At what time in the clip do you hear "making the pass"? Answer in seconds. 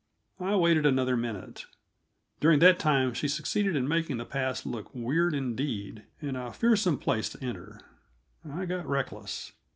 3.87-4.65